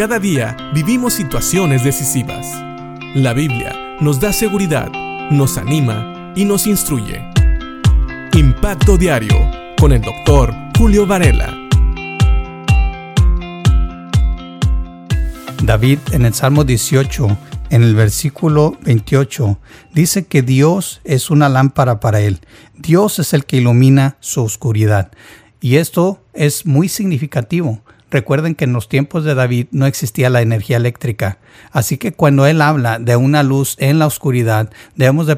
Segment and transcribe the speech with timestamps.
[0.00, 2.46] Cada día vivimos situaciones decisivas.
[3.14, 4.90] La Biblia nos da seguridad,
[5.30, 7.22] nos anima y nos instruye.
[8.32, 9.36] Impacto Diario
[9.78, 11.54] con el doctor Julio Varela.
[15.62, 17.38] David en el Salmo 18,
[17.68, 19.58] en el versículo 28,
[19.92, 22.40] dice que Dios es una lámpara para él.
[22.74, 25.12] Dios es el que ilumina su oscuridad.
[25.60, 27.82] Y esto es muy significativo.
[28.10, 31.38] Recuerden que en los tiempos de David no existía la energía eléctrica,
[31.70, 35.36] así que cuando él habla de una luz en la oscuridad, debemos de,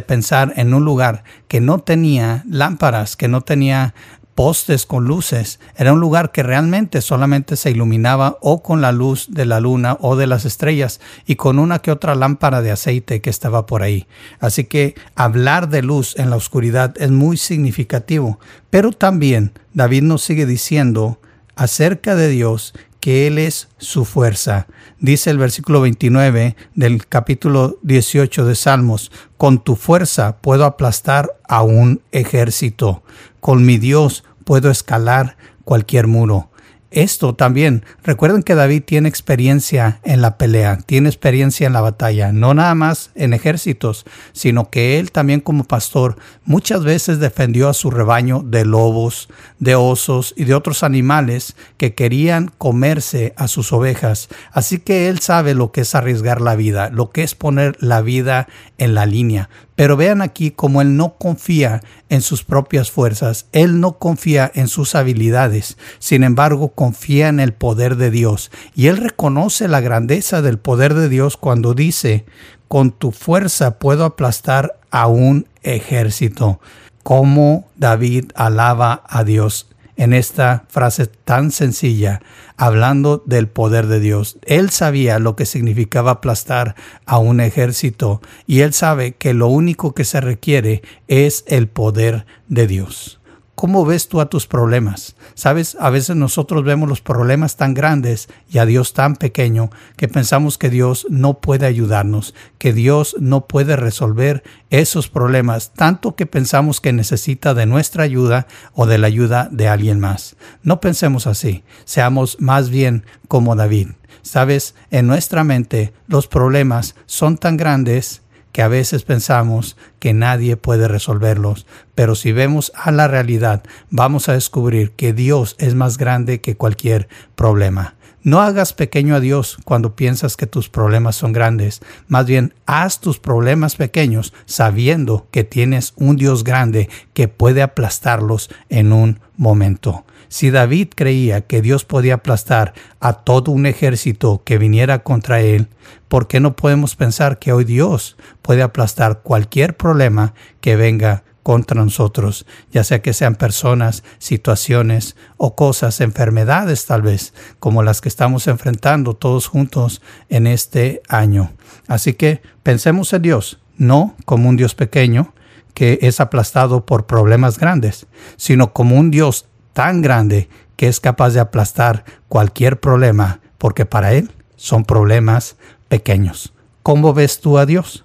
[0.00, 3.94] pensar en un lugar que no tenía lámparas, que no tenía
[4.34, 5.60] postes con luces.
[5.76, 9.96] Era un lugar que realmente solamente se iluminaba o con la luz de la luna
[10.00, 13.82] o de las estrellas y con una que otra lámpara de aceite que estaba por
[13.82, 14.06] ahí.
[14.40, 18.40] Así que hablar de luz en la oscuridad es muy significativo.
[18.70, 21.20] Pero también David nos sigue diciendo
[21.56, 24.66] acerca de Dios que Él es su fuerza.
[24.98, 31.62] Dice el versículo 29 del capítulo 18 de Salmos, con tu fuerza puedo aplastar a
[31.62, 33.02] un ejército,
[33.40, 36.50] con mi Dios puedo escalar cualquier muro.
[36.94, 42.30] Esto también, recuerden que David tiene experiencia en la pelea, tiene experiencia en la batalla,
[42.30, 47.74] no nada más en ejércitos, sino que él también como pastor muchas veces defendió a
[47.74, 49.28] su rebaño de lobos,
[49.58, 54.28] de osos y de otros animales que querían comerse a sus ovejas.
[54.52, 58.02] Así que él sabe lo que es arriesgar la vida, lo que es poner la
[58.02, 58.46] vida
[58.78, 59.50] en la línea.
[59.76, 64.68] Pero vean aquí como él no confía en sus propias fuerzas, él no confía en
[64.68, 68.50] sus habilidades, sin embargo confía en el poder de Dios.
[68.74, 72.24] Y él reconoce la grandeza del poder de Dios cuando dice,
[72.68, 76.60] con tu fuerza puedo aplastar a un ejército.
[77.02, 82.20] Como David alaba a Dios en esta frase tan sencilla,
[82.56, 84.38] hablando del poder de Dios.
[84.42, 86.74] Él sabía lo que significaba aplastar
[87.06, 92.26] a un ejército y él sabe que lo único que se requiere es el poder
[92.48, 93.20] de Dios.
[93.64, 95.16] ¿Cómo ves tú a tus problemas?
[95.32, 100.06] Sabes, a veces nosotros vemos los problemas tan grandes y a Dios tan pequeño que
[100.06, 106.26] pensamos que Dios no puede ayudarnos, que Dios no puede resolver esos problemas, tanto que
[106.26, 110.36] pensamos que necesita de nuestra ayuda o de la ayuda de alguien más.
[110.62, 113.92] No pensemos así, seamos más bien como David.
[114.20, 118.20] Sabes, en nuestra mente los problemas son tan grandes
[118.54, 121.66] que a veces pensamos que nadie puede resolverlos,
[121.96, 126.56] pero si vemos a la realidad, vamos a descubrir que Dios es más grande que
[126.56, 127.96] cualquier problema.
[128.22, 131.82] No hagas pequeño a Dios cuando piensas que tus problemas son grandes.
[132.06, 138.50] Más bien, haz tus problemas pequeños sabiendo que tienes un Dios grande que puede aplastarlos
[138.68, 140.04] en un momento.
[140.28, 145.68] Si David creía que Dios podía aplastar a todo un ejército que viniera contra él,
[146.08, 151.84] ¿por qué no podemos pensar que hoy Dios puede aplastar cualquier problema que venga contra
[151.84, 158.08] nosotros, ya sea que sean personas, situaciones o cosas, enfermedades tal vez, como las que
[158.08, 161.52] estamos enfrentando todos juntos en este año.
[161.86, 165.34] Así que pensemos en Dios, no como un Dios pequeño
[165.74, 171.30] que es aplastado por problemas grandes, sino como un Dios tan grande que es capaz
[171.30, 175.56] de aplastar cualquier problema, porque para Él son problemas
[175.88, 176.52] pequeños.
[176.82, 178.04] ¿Cómo ves tú a Dios?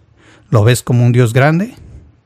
[0.50, 1.76] ¿Lo ves como un Dios grande?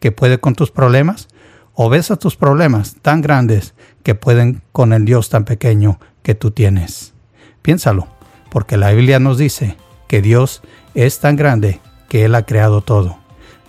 [0.03, 1.29] que puede con tus problemas?
[1.75, 6.35] ¿O ves a tus problemas tan grandes que pueden con el Dios tan pequeño que
[6.35, 7.13] tú tienes?
[7.61, 8.09] Piénsalo,
[8.51, 9.77] porque la Biblia nos dice
[10.09, 10.61] que Dios
[10.93, 13.17] es tan grande que Él ha creado todo.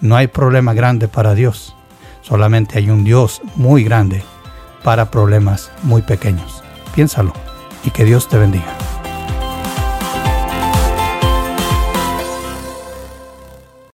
[0.00, 1.75] No hay problema grande para Dios,
[2.22, 4.22] solamente hay un Dios muy grande
[4.82, 6.62] para problemas muy pequeños.
[6.94, 7.32] Piénsalo
[7.84, 8.73] y que Dios te bendiga.